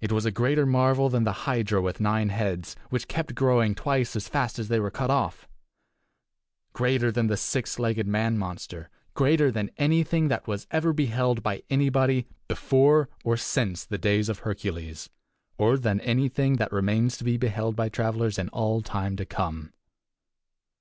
It 0.00 0.12
was 0.12 0.24
a 0.24 0.30
greater 0.30 0.64
marvel 0.64 1.08
than 1.08 1.24
the 1.24 1.42
hydra 1.44 1.82
with 1.82 1.98
nine 1.98 2.28
heads, 2.28 2.76
which 2.88 3.08
kept 3.08 3.34
growing 3.34 3.74
twice 3.74 4.14
as 4.14 4.28
fast 4.28 4.60
as 4.60 4.68
they 4.68 4.78
were 4.78 4.92
cut 4.92 5.10
off; 5.10 5.48
greater 6.72 7.10
than 7.10 7.26
the 7.26 7.36
six 7.36 7.76
legged 7.80 8.06
man 8.06 8.38
monster; 8.38 8.90
greater 9.14 9.50
than 9.50 9.72
anything 9.76 10.28
that 10.28 10.46
was 10.46 10.68
ever 10.70 10.92
beheld 10.92 11.42
by 11.42 11.64
anybody 11.68 12.28
before 12.46 13.08
or 13.24 13.36
since 13.36 13.84
the 13.84 13.98
days 13.98 14.28
of 14.28 14.38
Hercules, 14.38 15.10
or 15.58 15.76
than 15.76 16.00
anything 16.02 16.58
that 16.58 16.70
remains 16.70 17.16
to 17.16 17.24
be 17.24 17.36
beheld 17.36 17.74
by 17.74 17.88
travelers 17.88 18.38
in 18.38 18.48
all 18.50 18.82
time 18.82 19.16
to 19.16 19.26
come. 19.26 19.72